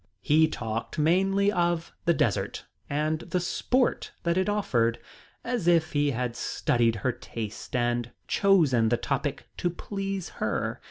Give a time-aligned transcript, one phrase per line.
[0.23, 4.97] He talked mainly of the desert and the sport that it offered,
[5.43, 10.79] as if he had studied her tastes and chosen the topic to please her.